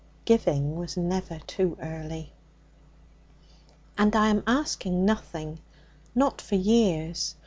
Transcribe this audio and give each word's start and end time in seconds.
Giving 0.25 0.77
was 0.77 0.97
never 0.97 1.37
too 1.45 1.77
early. 1.79 2.33
'And 3.99 4.15
I 4.15 4.29
am 4.29 4.41
asking 4.47 5.05
nothing 5.05 5.59
not 6.15 6.41
for 6.41 6.55
years. 6.55 7.35